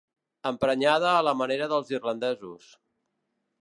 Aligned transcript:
Emprenyada 0.51 1.11
a 1.17 1.21
la 1.27 1.35
manera 1.43 1.69
dels 1.75 1.95
irlandesos. 1.97 2.77